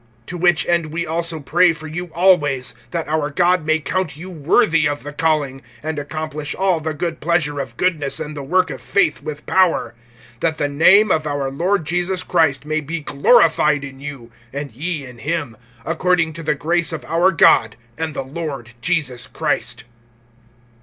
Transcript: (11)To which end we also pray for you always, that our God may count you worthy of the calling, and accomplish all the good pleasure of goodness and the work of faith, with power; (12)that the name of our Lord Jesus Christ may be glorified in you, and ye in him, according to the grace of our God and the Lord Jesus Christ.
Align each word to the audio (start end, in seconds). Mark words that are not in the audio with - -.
(11)To 0.25 0.39
which 0.39 0.65
end 0.65 0.87
we 0.87 1.05
also 1.05 1.39
pray 1.39 1.73
for 1.73 1.85
you 1.85 2.05
always, 2.15 2.73
that 2.89 3.07
our 3.07 3.29
God 3.29 3.67
may 3.67 3.77
count 3.77 4.17
you 4.17 4.31
worthy 4.31 4.87
of 4.87 5.03
the 5.03 5.13
calling, 5.13 5.61
and 5.83 5.99
accomplish 5.99 6.55
all 6.55 6.79
the 6.79 6.95
good 6.95 7.19
pleasure 7.19 7.59
of 7.59 7.77
goodness 7.77 8.19
and 8.19 8.35
the 8.35 8.41
work 8.41 8.71
of 8.71 8.81
faith, 8.81 9.21
with 9.21 9.45
power; 9.45 9.93
(12)that 10.39 10.57
the 10.57 10.67
name 10.67 11.11
of 11.11 11.27
our 11.27 11.51
Lord 11.51 11.85
Jesus 11.85 12.23
Christ 12.23 12.65
may 12.65 12.81
be 12.81 12.99
glorified 13.01 13.83
in 13.83 13.99
you, 13.99 14.31
and 14.51 14.71
ye 14.71 15.05
in 15.05 15.19
him, 15.19 15.55
according 15.85 16.33
to 16.33 16.41
the 16.41 16.55
grace 16.55 16.91
of 16.91 17.05
our 17.05 17.29
God 17.31 17.75
and 17.95 18.15
the 18.15 18.23
Lord 18.23 18.71
Jesus 18.81 19.27
Christ. 19.27 19.83